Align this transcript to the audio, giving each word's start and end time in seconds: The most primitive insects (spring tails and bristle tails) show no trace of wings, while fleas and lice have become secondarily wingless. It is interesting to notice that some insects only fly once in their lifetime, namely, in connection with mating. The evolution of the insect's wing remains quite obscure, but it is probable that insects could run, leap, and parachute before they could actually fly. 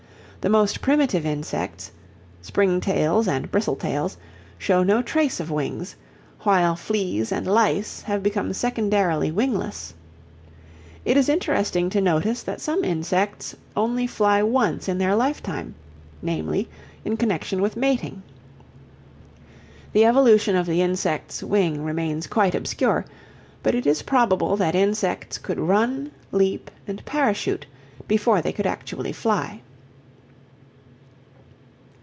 The 0.41 0.49
most 0.49 0.81
primitive 0.81 1.23
insects 1.23 1.91
(spring 2.41 2.81
tails 2.81 3.27
and 3.27 3.51
bristle 3.51 3.75
tails) 3.75 4.17
show 4.57 4.81
no 4.81 5.03
trace 5.03 5.39
of 5.39 5.51
wings, 5.51 5.95
while 6.39 6.75
fleas 6.75 7.31
and 7.31 7.45
lice 7.45 8.01
have 8.01 8.23
become 8.23 8.51
secondarily 8.51 9.29
wingless. 9.29 9.93
It 11.05 11.15
is 11.15 11.29
interesting 11.29 11.91
to 11.91 12.01
notice 12.01 12.41
that 12.41 12.59
some 12.59 12.83
insects 12.83 13.55
only 13.77 14.07
fly 14.07 14.41
once 14.41 14.89
in 14.89 14.97
their 14.97 15.15
lifetime, 15.15 15.75
namely, 16.23 16.67
in 17.05 17.17
connection 17.17 17.61
with 17.61 17.77
mating. 17.77 18.23
The 19.93 20.05
evolution 20.05 20.55
of 20.55 20.65
the 20.65 20.81
insect's 20.81 21.43
wing 21.43 21.83
remains 21.83 22.25
quite 22.25 22.55
obscure, 22.55 23.05
but 23.61 23.75
it 23.75 23.85
is 23.85 24.01
probable 24.01 24.57
that 24.57 24.73
insects 24.73 25.37
could 25.37 25.59
run, 25.59 26.09
leap, 26.31 26.71
and 26.87 27.05
parachute 27.05 27.67
before 28.07 28.41
they 28.41 28.51
could 28.51 28.65
actually 28.65 29.11
fly. 29.13 29.61